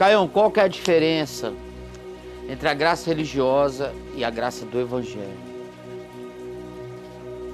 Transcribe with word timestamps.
Caião, 0.00 0.26
qual 0.26 0.50
que 0.50 0.58
é 0.58 0.62
a 0.62 0.66
diferença 0.66 1.52
entre 2.48 2.66
a 2.66 2.72
graça 2.72 3.10
religiosa 3.10 3.92
e 4.16 4.24
a 4.24 4.30
graça 4.30 4.64
do 4.64 4.80
Evangelho? 4.80 5.36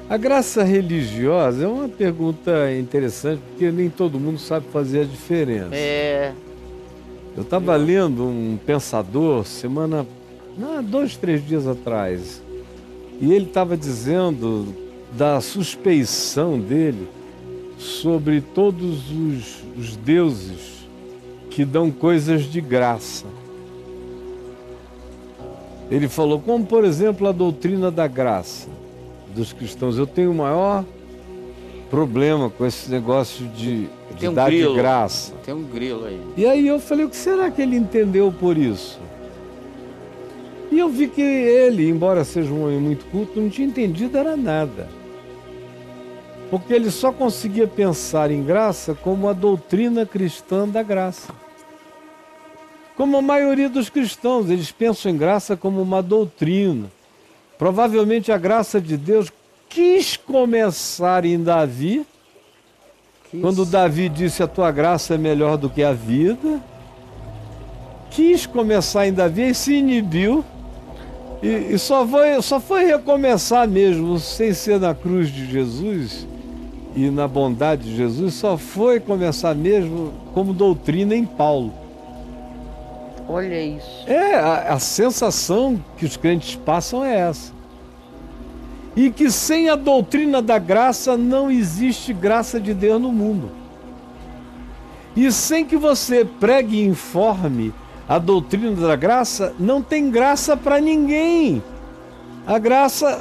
A 0.09 0.17
graça 0.17 0.63
religiosa 0.63 1.65
é 1.65 1.67
uma 1.67 1.89
pergunta 1.89 2.73
interessante, 2.73 3.43
porque 3.49 3.69
nem 3.73 3.91
todo 3.91 4.21
mundo 4.21 4.39
sabe 4.39 4.65
fazer 4.73 5.01
a 5.01 5.05
diferença. 5.05 5.75
É. 5.75 6.33
Eu 7.37 7.43
estava 7.43 7.75
lendo 7.75 8.23
um 8.23 8.57
pensador 8.65 9.45
semana, 9.45 10.07
não, 10.57 10.85
dois, 10.85 11.17
três 11.17 11.45
dias 11.45 11.67
atrás, 11.67 12.41
e 13.21 13.33
ele 13.33 13.47
estava 13.47 13.77
dizendo 13.77 14.73
da 15.11 15.41
suspeição 15.41 16.61
dele 16.61 17.09
sobre 17.77 18.41
todos 18.41 19.11
os, 19.11 19.65
os 19.77 19.97
deuses 19.97 20.76
que 21.57 21.65
dão 21.65 21.91
coisas 21.91 22.43
de 22.43 22.61
graça. 22.61 23.25
Ele 25.91 26.07
falou, 26.07 26.39
como 26.39 26.67
por 26.67 26.85
exemplo 26.85 27.27
a 27.27 27.33
doutrina 27.33 27.91
da 27.91 28.07
graça 28.07 28.69
dos 29.35 29.55
cristãos. 29.55 29.97
Eu 29.97 30.07
tenho 30.07 30.33
o 30.33 30.35
maior 30.35 30.85
problema 31.89 32.51
com 32.51 32.67
esse 32.67 32.91
negócio 32.91 33.47
de, 33.57 33.89
de 34.19 34.29
um 34.29 34.35
dar 34.35 34.51
grilo. 34.51 34.75
de 34.75 34.77
graça. 34.77 35.33
Tem 35.47 35.55
um 35.55 35.63
grilo 35.63 36.05
aí. 36.05 36.21
E 36.37 36.45
aí 36.45 36.69
eu 36.69 36.79
falei, 36.79 37.07
o 37.07 37.09
que 37.09 37.17
será 37.17 37.51
que 37.51 37.63
ele 37.63 37.77
entendeu 37.77 38.31
por 38.31 38.59
isso? 38.59 39.01
E 40.71 40.79
eu 40.79 40.91
vi 40.91 41.09
que 41.09 41.23
ele, 41.23 41.89
embora 41.89 42.23
seja 42.23 42.53
um 42.53 42.65
homem 42.65 42.81
muito 42.81 43.07
culto, 43.07 43.41
não 43.41 43.49
tinha 43.49 43.67
entendido 43.67 44.19
era 44.19 44.37
nada. 44.37 44.87
Porque 46.51 46.75
ele 46.75 46.91
só 46.91 47.11
conseguia 47.11 47.67
pensar 47.67 48.31
em 48.31 48.43
graça 48.43 48.95
como 48.95 49.27
a 49.27 49.33
doutrina 49.33 50.05
cristã 50.05 50.69
da 50.69 50.83
graça. 50.83 51.46
Como 52.97 53.17
a 53.19 53.23
maioria 53.23 53.69
dos 53.69 53.91
cristãos, 53.91 54.49
eles 54.49 54.73
pensam 54.73 55.13
em 55.13 55.17
graça 55.17 55.57
como 55.57 55.83
uma 55.83 56.03
doutrina. 56.03 56.91
Provavelmente 57.59 58.33
a 58.33 58.39
graça 58.39 58.81
de 58.81 58.97
Deus 58.97 59.31
quis 59.69 60.17
começar 60.17 61.25
em 61.25 61.43
Davi, 61.43 62.07
Que 63.31 63.41
quando? 63.41 63.67
Davi 63.67 64.09
disse 64.09 64.43
a 64.43 64.47
tua 64.47 64.71
graça 64.71 65.15
é 65.15 65.19
melhor 65.19 65.59
do 65.59 65.69
que 65.69 65.83
a 65.83 65.93
vida. 65.93 66.61
Quis 68.11 68.47
começar 68.47 69.07
em 69.07 69.13
Davi 69.13 69.51
e 69.51 69.55
se 69.55 69.75
inibiu. 69.75 70.43
E, 71.43 71.75
e 71.75 71.79
só, 71.79 72.07
foi, 72.07 72.41
só 72.41 72.59
foi 72.59 72.87
recomeçar 72.87 73.69
mesmo, 73.69 74.19
sem 74.19 74.55
ser 74.55 74.81
na 74.81 74.95
cruz 74.95 75.29
de 75.29 75.45
Jesus 75.45 76.27
e 76.97 77.11
na 77.11 77.29
bondade 77.29 77.83
de 77.83 77.95
Jesus, 77.95 78.33
só 78.33 78.57
foi 78.57 78.99
começar 78.99 79.55
mesmo 79.55 80.15
como 80.33 80.55
doutrina 80.55 81.15
em 81.15 81.27
Paulo. 81.27 81.75
Olha 83.29 83.61
isso. 83.61 84.05
É, 84.07 84.37
a, 84.37 84.75
a 84.75 84.79
sensação 84.79 85.83
que 85.97 86.05
os 86.05 86.17
crentes 86.17 86.55
passam 86.57 87.05
é 87.05 87.19
essa. 87.19 87.53
E 88.95 89.11
que 89.11 89.31
sem 89.31 89.69
a 89.69 89.77
doutrina 89.77 90.41
da 90.41 90.59
graça 90.59 91.17
não 91.17 91.51
existe 91.51 92.13
graça 92.13 92.61
de 92.61 92.73
Deus 92.73 93.01
no 93.01 93.13
mundo. 93.13 93.51
E 95.15 95.31
sem 95.33 95.65
que 95.65 95.77
você 95.77 96.25
pregue 96.25 96.77
e 96.77 96.87
informe 96.87 97.75
a 98.09 98.19
doutrina 98.19 98.73
da 98.73 98.95
graça, 98.95 99.55
não 99.59 99.83
tem 99.83 100.11
graça 100.11 100.57
para 100.57 100.81
ninguém. 100.81 101.63
A 102.47 102.59
graça 102.59 103.21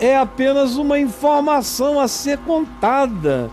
é 0.00 0.16
apenas 0.16 0.76
uma 0.76 0.98
informação 0.98 2.00
a 2.00 2.08
ser 2.08 2.38
contada, 2.38 3.50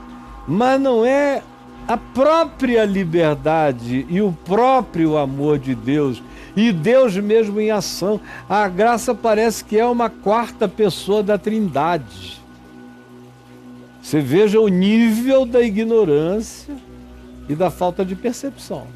mas 0.47 0.79
não 0.79 1.05
é 1.05 1.41
a 1.87 1.97
própria 1.97 2.85
liberdade 2.85 4.05
e 4.09 4.21
o 4.21 4.31
próprio 4.31 5.17
amor 5.17 5.59
de 5.59 5.75
Deus 5.75 6.21
e 6.55 6.71
Deus 6.71 7.17
mesmo 7.17 7.59
em 7.59 7.71
ação. 7.71 8.19
A 8.47 8.67
graça 8.67 9.13
parece 9.13 9.63
que 9.65 9.77
é 9.77 9.85
uma 9.85 10.09
quarta 10.09 10.67
pessoa 10.67 11.21
da 11.21 11.37
Trindade. 11.37 12.41
Você 14.01 14.19
veja 14.19 14.59
o 14.59 14.67
nível 14.67 15.45
da 15.45 15.61
ignorância 15.61 16.75
e 17.47 17.55
da 17.55 17.69
falta 17.69 18.05
de 18.05 18.15
percepção. 18.15 18.87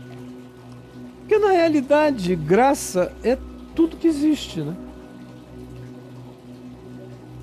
Porque 1.20 1.38
na 1.38 1.52
realidade, 1.52 2.36
graça 2.36 3.12
é 3.24 3.38
tudo 3.76 3.98
que 3.98 4.08
existe, 4.08 4.62
né? 4.62 4.76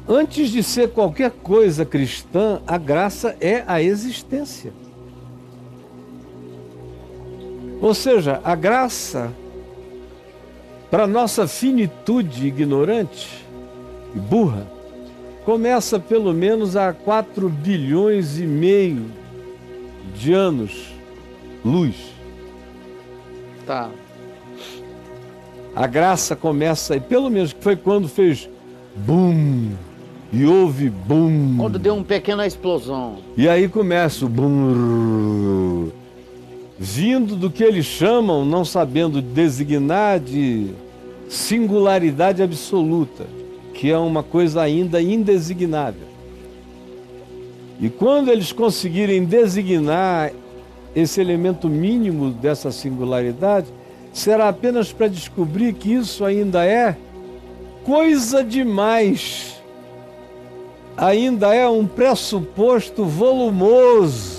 Antes 0.06 0.50
de 0.50 0.62
ser 0.62 0.90
qualquer 0.90 1.30
coisa 1.30 1.84
cristã, 1.84 2.60
a 2.66 2.76
graça 2.76 3.36
é 3.40 3.64
a 3.66 3.82
existência. 3.82 4.72
Ou 7.84 7.92
seja, 7.92 8.40
a 8.42 8.54
graça, 8.54 9.30
para 10.90 11.06
nossa 11.06 11.46
finitude 11.46 12.46
ignorante 12.46 13.44
e 14.16 14.18
burra, 14.18 14.66
começa 15.44 16.00
pelo 16.00 16.32
menos 16.32 16.76
há 16.76 16.94
4 16.94 17.46
bilhões 17.46 18.38
e 18.38 18.46
meio 18.46 19.04
de 20.16 20.32
anos 20.32 20.94
luz. 21.62 21.94
Tá. 23.66 23.90
A 25.76 25.86
graça 25.86 26.34
começa, 26.34 26.96
e 26.96 27.00
pelo 27.00 27.28
menos 27.28 27.54
foi 27.60 27.76
quando 27.76 28.08
fez 28.08 28.48
bum, 28.96 29.72
e 30.32 30.46
houve 30.46 30.88
bum. 30.88 31.58
Quando 31.58 31.78
deu 31.78 31.94
uma 31.96 32.04
pequena 32.04 32.46
explosão. 32.46 33.18
E 33.36 33.46
aí 33.46 33.68
começa 33.68 34.24
o 34.24 34.28
bum, 34.30 35.90
vindo 36.78 37.36
do 37.36 37.50
que 37.50 37.62
eles 37.62 37.86
chamam, 37.86 38.44
não 38.44 38.64
sabendo 38.64 39.22
designar, 39.22 40.18
de 40.18 40.70
singularidade 41.28 42.42
absoluta, 42.42 43.26
que 43.72 43.90
é 43.90 43.98
uma 43.98 44.22
coisa 44.22 44.62
ainda 44.62 45.00
indesignável. 45.00 46.08
E 47.80 47.88
quando 47.88 48.30
eles 48.30 48.52
conseguirem 48.52 49.24
designar 49.24 50.32
esse 50.94 51.20
elemento 51.20 51.68
mínimo 51.68 52.30
dessa 52.30 52.70
singularidade, 52.70 53.66
será 54.12 54.48
apenas 54.48 54.92
para 54.92 55.08
descobrir 55.08 55.74
que 55.74 55.92
isso 55.92 56.24
ainda 56.24 56.64
é 56.64 56.96
coisa 57.84 58.44
demais. 58.44 59.60
Ainda 60.96 61.52
é 61.52 61.68
um 61.68 61.84
pressuposto 61.84 63.04
volumoso. 63.04 64.33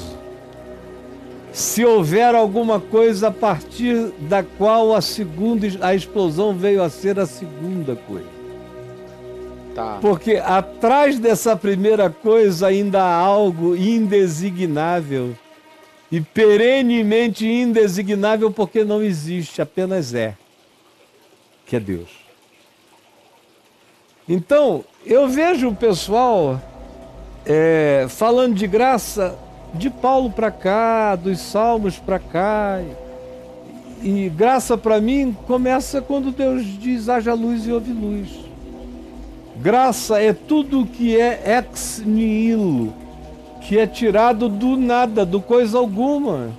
Se 1.56 1.86
houver 1.86 2.36
alguma 2.36 2.82
coisa 2.82 3.30
a 3.30 3.32
partir 3.32 4.12
da 4.20 4.44
qual 4.44 4.94
a 4.94 5.00
segunda 5.00 5.66
a 5.80 5.96
explosão 5.96 6.54
veio 6.54 6.84
a 6.84 6.90
ser 6.90 7.18
a 7.18 7.26
segunda 7.26 7.96
coisa. 7.96 8.28
Tá. 9.74 10.00
Porque 10.02 10.36
atrás 10.36 11.18
dessa 11.18 11.56
primeira 11.56 12.10
coisa 12.10 12.68
ainda 12.68 13.02
há 13.02 13.16
algo 13.16 13.74
indesignável 13.74 15.34
e 16.12 16.20
perenemente 16.20 17.48
indesignável 17.48 18.52
porque 18.52 18.84
não 18.84 19.02
existe, 19.02 19.62
apenas 19.62 20.14
é, 20.14 20.36
que 21.66 21.78
é 21.78 21.80
Deus. 21.80 22.10
Então, 24.28 24.84
eu 25.06 25.26
vejo 25.30 25.70
o 25.70 25.76
pessoal 25.76 26.62
é, 27.46 28.08
falando 28.10 28.56
de 28.56 28.68
graça 28.68 29.40
de 29.78 29.90
Paulo 29.90 30.31
para 30.31 30.52
cá, 30.52 31.16
dos 31.16 31.40
Salmos 31.40 32.00
para 32.00 32.19
cá. 32.19 32.81
E, 34.02 34.30
graça 34.30 34.78
para 34.78 35.02
mim 35.02 35.36
começa 35.47 36.02
quando 36.02 36.31
Deus 36.31 36.63
diz 36.80 37.09
haja 37.09 37.34
luz 37.34 37.66
e 37.66 37.72
houve 37.72 37.91
luz. 37.91 38.30
Graça 39.58 40.22
é 40.22 40.34
tudo 40.34 40.85
que 40.85 41.19
é 41.19 41.41
ex 41.58 42.03
nihilo, 42.06 42.94
que 43.62 43.80
é 43.80 43.88
tirado 43.88 44.50
do 44.50 44.75
nada, 44.75 45.25
do 45.25 45.41
coisa 45.41 45.78
alguma. 45.78 46.50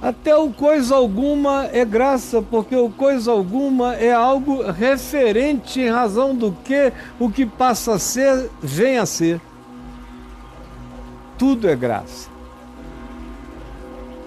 Até 0.00 0.34
o 0.34 0.50
coisa 0.50 0.94
alguma 0.94 1.68
é 1.72 1.84
graça, 1.84 2.40
porque 2.40 2.74
o 2.74 2.88
coisa 2.88 3.30
alguma 3.32 3.94
é 3.96 4.12
algo 4.12 4.62
referente 4.62 5.80
em 5.80 5.90
razão 5.90 6.34
do 6.34 6.52
que 6.64 6.90
o 7.18 7.28
que 7.28 7.44
passa 7.44 7.94
a 7.94 7.98
ser 7.98 8.48
vem 8.62 8.96
a 8.96 9.04
ser. 9.04 9.40
Tudo 11.40 11.70
é 11.70 11.74
graça. 11.74 12.28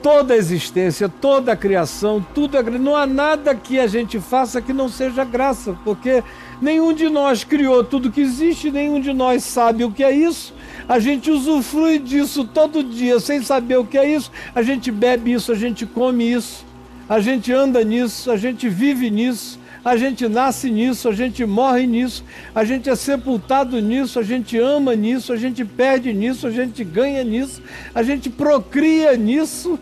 Toda 0.01 0.33
a 0.33 0.37
existência, 0.37 1.07
toda 1.07 1.51
a 1.51 1.55
criação, 1.55 2.25
tudo 2.33 2.57
é 2.57 2.63
graça. 2.63 2.79
Não 2.79 2.95
há 2.95 3.05
nada 3.05 3.53
que 3.53 3.79
a 3.79 3.85
gente 3.85 4.19
faça 4.19 4.59
que 4.59 4.73
não 4.73 4.89
seja 4.89 5.23
graça, 5.23 5.77
porque 5.83 6.23
nenhum 6.59 6.91
de 6.91 7.07
nós 7.09 7.43
criou 7.43 7.83
tudo 7.83 8.11
que 8.11 8.19
existe, 8.19 8.71
nenhum 8.71 8.99
de 8.99 9.13
nós 9.13 9.43
sabe 9.43 9.83
o 9.83 9.91
que 9.91 10.03
é 10.03 10.11
isso. 10.11 10.55
A 10.89 10.97
gente 10.97 11.29
usufrui 11.29 11.99
disso 11.99 12.45
todo 12.45 12.83
dia 12.83 13.19
sem 13.19 13.43
saber 13.43 13.77
o 13.77 13.85
que 13.85 13.99
é 13.99 14.09
isso. 14.09 14.31
A 14.55 14.63
gente 14.63 14.89
bebe 14.91 15.33
isso, 15.33 15.51
a 15.51 15.55
gente 15.55 15.85
come 15.85 16.33
isso, 16.33 16.65
a 17.07 17.19
gente 17.19 17.53
anda 17.53 17.83
nisso, 17.83 18.31
a 18.31 18.37
gente 18.37 18.67
vive 18.67 19.11
nisso, 19.11 19.59
a 19.83 19.97
gente 19.97 20.27
nasce 20.27 20.69
nisso, 20.69 21.09
a 21.09 21.13
gente 21.13 21.45
morre 21.45 21.85
nisso, 21.85 22.23
a 22.55 22.63
gente 22.63 22.89
é 22.89 22.95
sepultado 22.95 23.79
nisso, 23.81 24.17
a 24.19 24.23
gente 24.23 24.57
ama 24.57 24.95
nisso, 24.95 25.33
a 25.33 25.35
gente 25.35 25.65
perde 25.65 26.13
nisso, 26.13 26.47
a 26.47 26.51
gente 26.51 26.83
ganha 26.83 27.23
nisso, 27.23 27.61
a 27.93 28.01
gente 28.01 28.29
procria 28.29 29.17
nisso. 29.17 29.79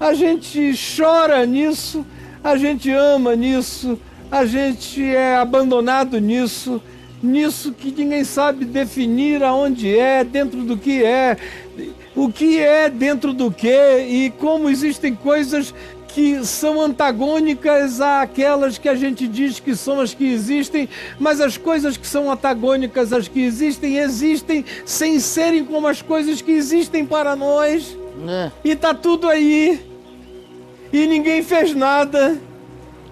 a 0.00 0.14
gente 0.14 0.72
chora 0.96 1.46
nisso, 1.46 2.04
a 2.42 2.56
gente 2.56 2.90
ama 2.90 3.36
nisso, 3.36 3.96
a 4.30 4.44
gente 4.44 5.00
é 5.04 5.36
abandonado 5.36 6.18
nisso, 6.20 6.82
nisso 7.22 7.72
que 7.72 7.92
ninguém 7.92 8.24
sabe 8.24 8.64
definir 8.64 9.44
aonde 9.44 9.96
é, 9.96 10.24
dentro 10.24 10.64
do 10.64 10.76
que 10.76 11.04
é, 11.04 11.36
o 12.16 12.32
que 12.32 12.58
é 12.58 12.90
dentro 12.90 13.32
do 13.32 13.50
que 13.52 13.68
e 13.68 14.30
como 14.38 14.68
existem 14.68 15.14
coisas 15.14 15.72
que 16.14 16.44
são 16.44 16.80
antagônicas 16.80 18.00
àquelas 18.00 18.78
que 18.78 18.88
a 18.88 18.94
gente 18.94 19.26
diz 19.26 19.58
que 19.58 19.74
são 19.74 20.00
as 20.00 20.12
que 20.12 20.24
existem, 20.24 20.88
mas 21.18 21.40
as 21.40 21.56
coisas 21.56 21.96
que 21.96 22.06
são 22.06 22.30
antagônicas 22.30 23.12
às 23.12 23.28
que 23.28 23.40
existem 23.40 23.98
existem 23.98 24.64
sem 24.84 25.18
serem 25.18 25.64
como 25.64 25.88
as 25.88 26.02
coisas 26.02 26.42
que 26.42 26.52
existem 26.52 27.04
para 27.06 27.34
nós. 27.34 27.96
É. 28.28 28.50
E 28.62 28.76
tá 28.76 28.92
tudo 28.92 29.28
aí. 29.28 29.80
E 30.92 31.06
ninguém 31.06 31.42
fez 31.42 31.74
nada. 31.74 32.38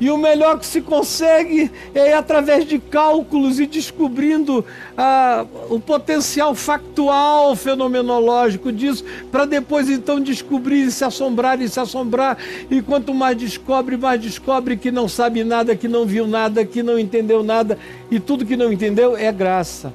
E 0.01 0.11
o 0.11 0.17
melhor 0.17 0.59
que 0.59 0.65
se 0.65 0.81
consegue 0.81 1.71
é 1.95 2.15
através 2.15 2.65
de 2.65 2.79
cálculos 2.79 3.61
e 3.61 3.67
descobrindo 3.67 4.65
ah, 4.97 5.45
o 5.69 5.79
potencial 5.79 6.55
factual 6.55 7.55
fenomenológico 7.55 8.73
disso, 8.73 9.05
para 9.31 9.45
depois 9.45 9.91
então 9.91 10.19
descobrir 10.19 10.87
e 10.87 10.91
se 10.91 11.05
assombrar 11.05 11.61
e 11.61 11.69
se 11.69 11.79
assombrar. 11.79 12.39
E 12.71 12.81
quanto 12.81 13.13
mais 13.13 13.37
descobre, 13.37 13.99
mais 13.99 14.19
descobre 14.19 14.75
que 14.79 14.91
não 14.91 15.07
sabe 15.07 15.45
nada, 15.45 15.77
que 15.77 15.87
não 15.87 16.07
viu 16.07 16.27
nada, 16.27 16.65
que 16.65 16.83
não 16.83 16.99
entendeu 16.99 17.43
nada. 17.43 17.79
E 18.11 18.19
tudo 18.19 18.47
que 18.47 18.57
não 18.57 18.73
entendeu 18.73 19.15
é 19.15 19.31
graça. 19.31 19.93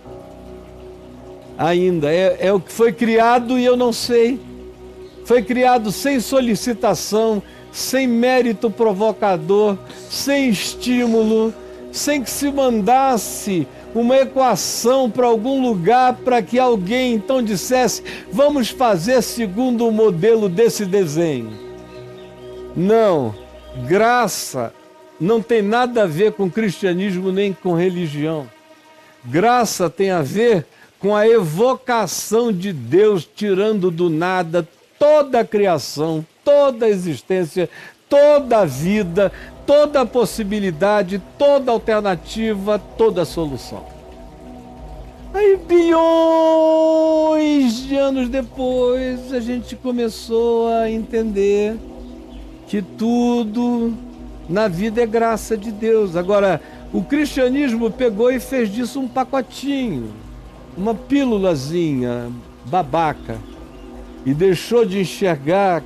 Ainda, 1.57 2.13
é, 2.13 2.37
é 2.41 2.53
o 2.53 2.59
que 2.59 2.71
foi 2.71 2.93
criado 2.93 3.57
e 3.57 3.65
eu 3.65 3.75
não 3.75 3.91
sei. 3.91 4.39
Foi 5.23 5.41
criado 5.41 5.91
sem 5.91 6.19
solicitação 6.19 7.41
sem 7.75 8.07
mérito 8.07 8.71
provocador, 8.71 9.77
sem 10.09 10.47
estímulo, 10.47 11.53
sem 11.91 12.23
que 12.23 12.29
se 12.29 12.49
mandasse 12.49 13.67
uma 13.93 14.15
equação 14.15 15.11
para 15.11 15.27
algum 15.27 15.61
lugar 15.61 16.15
para 16.23 16.41
que 16.41 16.57
alguém 16.57 17.15
então 17.15 17.43
dissesse: 17.43 18.01
vamos 18.31 18.69
fazer 18.69 19.21
segundo 19.21 19.85
o 19.85 19.91
modelo 19.91 20.47
desse 20.47 20.85
desenho. 20.85 21.51
Não, 22.73 23.35
graça 23.85 24.73
não 25.19 25.41
tem 25.41 25.61
nada 25.61 26.03
a 26.03 26.07
ver 26.07 26.31
com 26.31 26.49
cristianismo 26.49 27.29
nem 27.29 27.51
com 27.51 27.73
religião. 27.73 28.47
Graça 29.25 29.89
tem 29.89 30.11
a 30.11 30.21
ver 30.21 30.65
com 30.97 31.13
a 31.13 31.27
evocação 31.27 32.53
de 32.53 32.71
Deus 32.71 33.27
tirando 33.35 33.91
do 33.91 34.09
nada 34.09 34.65
toda 34.97 35.41
a 35.41 35.45
criação 35.45 36.25
toda 36.45 36.85
a 36.85 36.89
existência, 36.89 37.69
toda 38.07 38.59
a 38.59 38.65
vida, 38.65 39.31
toda 39.65 40.01
a 40.01 40.05
possibilidade, 40.05 41.21
toda 41.37 41.71
a 41.71 41.73
alternativa, 41.73 42.79
toda 42.97 43.23
a 43.23 43.25
solução. 43.25 43.83
Aí, 45.33 45.57
bilhões 45.67 45.95
de 47.85 47.97
anos 47.97 48.29
depois, 48.29 49.33
a 49.33 49.39
gente 49.41 49.75
começou 49.75 50.69
a 50.69 50.89
entender 50.89 51.75
que 52.67 52.81
tudo 52.81 53.93
na 54.47 54.69
vida 54.69 55.01
é 55.01 55.05
graça 55.05 55.57
de 55.57 55.71
Deus. 55.71 56.15
Agora, 56.15 56.61
o 56.93 57.03
cristianismo 57.03 57.91
pegou 57.91 58.31
e 58.31 58.39
fez 58.39 58.71
disso 58.71 58.99
um 58.99 59.09
pacotinho, 59.09 60.13
uma 60.77 60.95
pílulazinha 60.95 62.31
babaca, 62.65 63.37
e 64.25 64.33
deixou 64.33 64.85
de 64.85 65.01
enxergar 65.01 65.83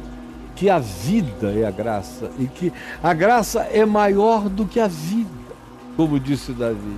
que 0.59 0.69
a 0.69 0.77
vida 0.77 1.53
é 1.53 1.65
a 1.65 1.71
graça 1.71 2.29
e 2.37 2.45
que 2.45 2.73
a 3.01 3.13
graça 3.13 3.61
é 3.71 3.85
maior 3.85 4.49
do 4.49 4.65
que 4.65 4.77
a 4.77 4.87
vida, 4.87 5.29
como 5.95 6.19
disse 6.19 6.51
Davi. 6.51 6.97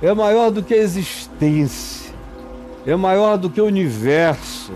É 0.00 0.14
maior 0.14 0.50
do 0.50 0.62
que 0.62 0.72
a 0.72 0.78
existência, 0.78 2.14
é 2.86 2.96
maior 2.96 3.36
do 3.36 3.50
que 3.50 3.60
o 3.60 3.66
universo, 3.66 4.72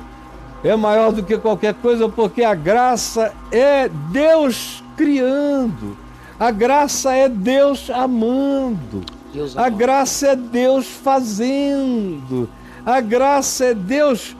é 0.62 0.76
maior 0.76 1.12
do 1.12 1.22
que 1.22 1.38
qualquer 1.38 1.72
coisa, 1.72 2.10
porque 2.10 2.44
a 2.44 2.54
graça 2.54 3.32
é 3.50 3.88
Deus 3.88 4.84
criando, 4.98 5.96
a 6.38 6.50
graça 6.50 7.14
é 7.14 7.26
Deus 7.26 7.88
amando, 7.88 9.02
Deus 9.32 9.56
a 9.56 9.70
graça 9.70 10.28
é 10.28 10.36
Deus 10.36 10.86
fazendo, 10.86 12.50
a 12.84 13.00
graça 13.00 13.64
é 13.64 13.74
Deus 13.74 14.36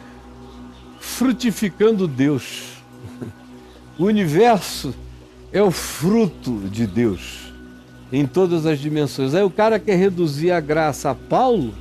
frutificando 1.00 2.06
Deus. 2.06 2.80
O 4.00 4.05
universo 4.05 4.94
é 5.52 5.62
o 5.62 5.70
fruto 5.70 6.52
de 6.70 6.87
Deus 6.87 7.52
em 8.11 8.25
todas 8.25 8.64
as 8.64 8.79
dimensões. 8.79 9.35
Aí 9.35 9.43
o 9.43 9.50
cara 9.50 9.79
quer 9.79 9.97
reduzir 9.97 10.52
a 10.52 10.58
graça 10.58 11.11
a 11.11 11.14
Paulo 11.14 11.75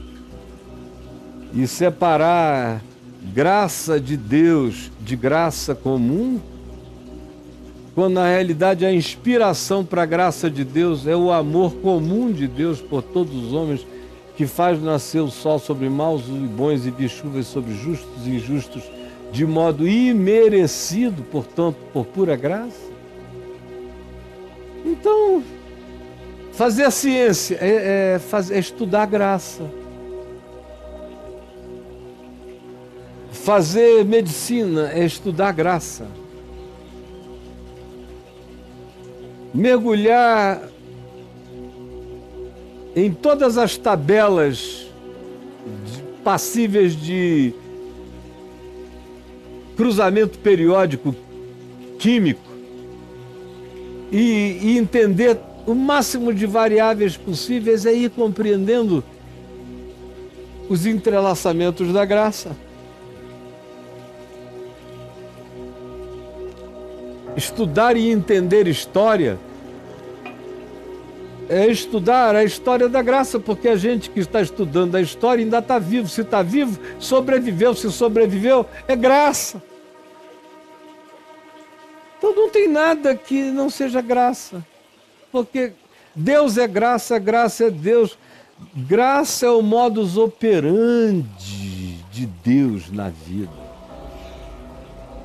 e 1.54 1.66
separar 1.66 2.82
graça 3.34 4.02
de 4.02 4.18
Deus 4.18 4.92
de 5.00 5.16
graça 5.16 5.74
comum, 5.74 6.42
quando 7.96 8.16
na 8.16 8.28
realidade 8.28 8.86
a 8.86 8.94
inspiração 8.94 9.86
para 9.86 10.04
a 10.04 10.06
graça 10.06 10.50
de 10.50 10.66
Deus 10.66 11.08
é 11.08 11.16
o 11.16 11.32
amor 11.32 11.76
comum 11.76 12.34
de 12.34 12.50
Deus 12.50 12.82
por 12.82 13.02
todos 13.02 13.34
os 13.34 13.54
homens 13.54 13.88
que 14.36 14.46
faz 14.46 14.84
nascer 14.84 15.22
o 15.22 15.32
sol 15.32 15.58
sobre 15.58 15.88
maus 15.88 16.24
e 16.28 16.32
bons 16.32 16.86
e 16.86 16.92
de 16.92 17.08
chuvas 17.08 17.48
sobre 17.48 17.74
justos 17.76 18.28
e 18.28 18.32
injustos 18.32 18.99
de 19.32 19.46
modo 19.46 19.88
imerecido, 19.88 21.24
portanto, 21.24 21.78
por 21.94 22.06
pura 22.06 22.36
graça? 22.36 22.90
Então, 24.86 25.44
fazer 26.54 26.86
a 26.86 26.92
ciência 26.92 27.58
é, 27.62 28.20
é, 28.20 28.56
é 28.56 28.60
estudar 28.60 29.04
a 29.04 29.06
graça. 29.06 29.64
Fazer 33.32 34.04
medicina 34.04 34.92
é 34.92 35.06
estudar 35.06 35.50
a 35.50 35.52
graça. 35.52 36.08
Mergulhar 39.54 40.70
em 42.96 43.12
todas 43.12 43.58
as 43.58 43.78
tabelas 43.78 44.88
passíveis 46.24 46.96
de 46.96 47.54
cruzamento 49.80 50.38
periódico 50.40 51.16
químico 51.98 52.42
e, 54.12 54.60
e 54.62 54.78
entender 54.78 55.40
o 55.66 55.74
máximo 55.74 56.34
de 56.34 56.46
variáveis 56.46 57.16
possíveis 57.16 57.86
é 57.86 57.94
ir 57.94 58.10
compreendendo 58.10 59.02
os 60.68 60.86
entrelaçamentos 60.86 61.94
da 61.94 62.04
graça. 62.04 62.58
Estudar 67.38 67.96
e 67.96 68.10
entender 68.10 68.68
história 68.68 69.40
é 71.50 71.66
estudar 71.68 72.36
a 72.36 72.44
história 72.44 72.88
da 72.88 73.02
graça, 73.02 73.40
porque 73.40 73.68
a 73.68 73.76
gente 73.76 74.12
que 74.12 74.20
está 74.20 74.40
estudando 74.40 74.96
a 74.96 75.02
história 75.02 75.44
ainda 75.44 75.58
está 75.58 75.80
vivo. 75.80 76.08
Se 76.08 76.22
está 76.22 76.44
vivo, 76.44 76.80
sobreviveu. 77.00 77.74
Se 77.74 77.92
sobreviveu, 77.92 78.66
é 78.88 78.96
graça. 78.96 79.62
Então 82.18 82.36
não 82.36 82.50
tem 82.50 82.68
nada 82.68 83.16
que 83.16 83.50
não 83.50 83.70
seja 83.70 84.00
graça. 84.00 84.64
Porque 85.32 85.72
Deus 86.16 86.58
é 86.58 86.68
graça, 86.68 87.18
graça 87.18 87.66
é 87.66 87.72
Deus. 87.72 88.16
Graça 88.76 89.48
é 89.48 89.50
o 89.50 89.62
modus 89.62 90.18
operandi 90.18 91.98
de 92.12 92.26
Deus 92.44 92.92
na 92.92 93.10
vida. 93.10 93.69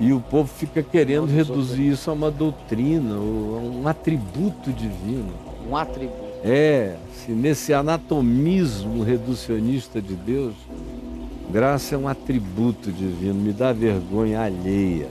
E 0.00 0.12
o 0.12 0.20
povo 0.20 0.48
fica 0.48 0.82
querendo 0.82 1.26
reduzir 1.26 1.88
isso 1.88 2.10
a 2.10 2.14
uma 2.14 2.30
doutrina, 2.30 3.14
a 3.14 3.18
um 3.18 3.86
atributo 3.86 4.72
divino. 4.72 5.32
Um 5.68 5.76
atributo. 5.76 6.24
É, 6.42 6.96
se 7.12 7.32
nesse 7.32 7.72
anatomismo 7.72 9.02
reducionista 9.02 10.02
de 10.02 10.14
Deus, 10.14 10.54
graça 11.50 11.94
é 11.94 11.98
um 11.98 12.08
atributo 12.08 12.92
divino, 12.92 13.34
me 13.34 13.52
dá 13.52 13.72
vergonha 13.72 14.42
alheia. 14.42 15.08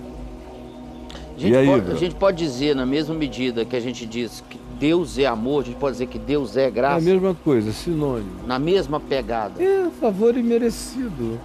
A 1.35 1.39
gente, 1.39 1.55
aí, 1.55 1.65
pode, 1.65 1.91
a 1.91 1.95
gente 1.95 2.15
pode 2.15 2.37
dizer, 2.37 2.75
na 2.75 2.85
mesma 2.85 3.15
medida 3.15 3.65
que 3.65 3.75
a 3.75 3.79
gente 3.79 4.05
diz 4.05 4.43
que 4.47 4.59
Deus 4.79 5.17
é 5.17 5.25
amor, 5.25 5.63
a 5.63 5.65
gente 5.65 5.77
pode 5.77 5.93
dizer 5.93 6.07
que 6.07 6.19
Deus 6.19 6.55
é 6.55 6.69
graça. 6.69 6.97
É 6.97 7.11
a 7.11 7.13
mesma 7.13 7.33
coisa, 7.33 7.71
sinônimo. 7.71 8.45
Na 8.45 8.59
mesma 8.59 8.99
pegada. 8.99 9.63
É, 9.63 9.89
favor 9.99 10.37
imerecido. 10.37 11.39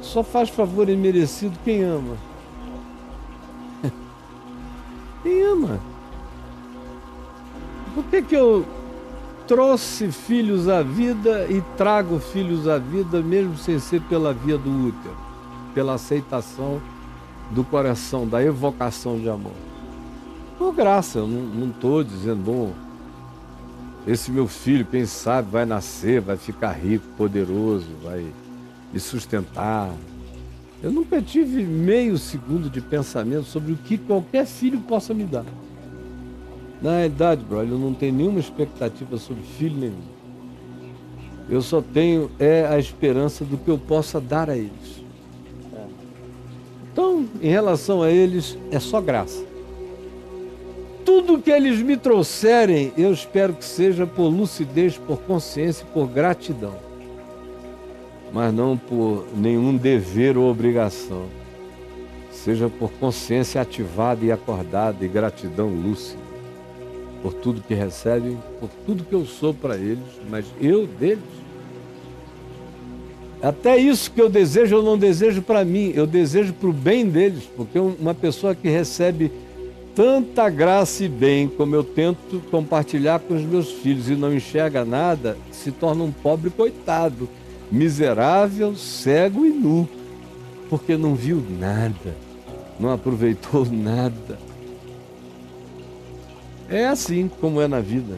Só 0.00 0.22
faz 0.22 0.48
favor 0.48 0.88
imerecido 0.88 1.58
quem 1.64 1.82
ama. 1.82 2.16
Ama. 5.56 5.80
Por 7.94 8.04
que, 8.04 8.22
que 8.22 8.36
eu 8.36 8.66
trouxe 9.46 10.12
filhos 10.12 10.68
à 10.68 10.82
vida 10.82 11.46
e 11.48 11.62
trago 11.76 12.18
filhos 12.18 12.68
à 12.68 12.78
vida, 12.78 13.22
mesmo 13.22 13.56
sem 13.56 13.78
ser 13.78 14.00
pela 14.02 14.32
via 14.32 14.58
do 14.58 14.88
útero, 14.88 15.16
pela 15.74 15.94
aceitação? 15.94 16.80
do 17.50 17.64
coração, 17.64 18.26
da 18.26 18.42
evocação 18.42 19.18
de 19.18 19.28
amor. 19.28 19.52
Por 20.58 20.72
graça, 20.72 21.18
eu 21.18 21.26
não 21.26 21.68
estou 21.68 22.02
dizendo, 22.02 22.42
bom, 22.42 22.72
esse 24.06 24.30
meu 24.30 24.46
filho, 24.46 24.86
quem 24.86 25.04
sabe, 25.04 25.50
vai 25.50 25.66
nascer, 25.66 26.20
vai 26.20 26.36
ficar 26.36 26.72
rico, 26.72 27.04
poderoso, 27.16 27.88
vai 28.02 28.26
me 28.92 29.00
sustentar. 29.00 29.90
Eu 30.82 30.90
nunca 30.90 31.22
tive 31.22 31.62
meio 31.62 32.18
segundo 32.18 32.68
de 32.68 32.80
pensamento 32.80 33.44
sobre 33.44 33.72
o 33.72 33.76
que 33.76 33.96
qualquer 33.96 34.46
filho 34.46 34.80
possa 34.80 35.14
me 35.14 35.24
dar. 35.24 35.44
Na 36.82 36.98
realidade, 36.98 37.42
brother, 37.44 37.70
eu 37.70 37.78
não 37.78 37.94
tenho 37.94 38.14
nenhuma 38.14 38.38
expectativa 38.38 39.16
sobre 39.16 39.42
filho 39.42 39.76
nenhum. 39.76 40.16
Eu 41.48 41.62
só 41.62 41.80
tenho 41.80 42.30
é 42.38 42.66
a 42.66 42.78
esperança 42.78 43.44
do 43.44 43.56
que 43.56 43.70
eu 43.70 43.78
possa 43.78 44.20
dar 44.20 44.50
a 44.50 44.56
eles. 44.56 45.04
Então, 46.92 47.26
em 47.40 47.48
relação 47.48 48.02
a 48.02 48.10
eles, 48.10 48.58
é 48.70 48.78
só 48.78 49.00
graça. 49.00 49.44
Tudo 51.04 51.40
que 51.40 51.50
eles 51.50 51.80
me 51.80 51.96
trouxerem, 51.96 52.92
eu 52.96 53.12
espero 53.12 53.54
que 53.54 53.64
seja 53.64 54.06
por 54.06 54.28
lucidez, 54.28 54.98
por 54.98 55.18
consciência, 55.18 55.86
por 55.94 56.08
gratidão. 56.08 56.74
Mas 58.32 58.52
não 58.52 58.76
por 58.76 59.26
nenhum 59.34 59.76
dever 59.76 60.36
ou 60.36 60.50
obrigação. 60.50 61.24
Seja 62.30 62.68
por 62.68 62.90
consciência 62.92 63.60
ativada 63.60 64.24
e 64.24 64.30
acordada 64.30 65.04
e 65.04 65.08
gratidão 65.08 65.68
lúcida 65.68 66.26
por 67.26 67.32
tudo 67.34 67.60
que 67.60 67.74
recebem, 67.74 68.38
por 68.60 68.70
tudo 68.86 69.02
que 69.02 69.12
eu 69.12 69.26
sou 69.26 69.52
para 69.52 69.76
eles, 69.76 70.04
mas 70.30 70.44
eu 70.60 70.86
deles. 70.86 71.24
Até 73.42 73.76
isso 73.76 74.12
que 74.12 74.20
eu 74.20 74.28
desejo, 74.28 74.76
eu 74.76 74.82
não 74.82 74.96
desejo 74.96 75.42
para 75.42 75.64
mim, 75.64 75.92
eu 75.94 76.06
desejo 76.06 76.52
para 76.52 76.68
o 76.68 76.72
bem 76.72 77.04
deles, 77.04 77.42
porque 77.56 77.80
uma 77.80 78.14
pessoa 78.14 78.54
que 78.54 78.68
recebe 78.68 79.32
tanta 79.92 80.48
graça 80.48 81.02
e 81.02 81.08
bem 81.08 81.48
como 81.48 81.74
eu 81.74 81.82
tento 81.82 82.40
compartilhar 82.48 83.18
com 83.18 83.34
os 83.34 83.42
meus 83.42 83.72
filhos 83.72 84.08
e 84.08 84.14
não 84.14 84.32
enxerga 84.32 84.84
nada, 84.84 85.36
se 85.50 85.72
torna 85.72 86.04
um 86.04 86.12
pobre 86.12 86.50
coitado, 86.50 87.28
miserável, 87.70 88.74
cego 88.76 89.44
e 89.44 89.50
nu, 89.50 89.88
porque 90.68 90.96
não 90.96 91.14
viu 91.14 91.44
nada, 91.58 92.14
não 92.78 92.92
aproveitou 92.92 93.64
nada. 93.70 94.38
É 96.68 96.86
assim 96.86 97.30
como 97.40 97.60
é 97.60 97.68
na 97.68 97.80
vida. 97.80 98.16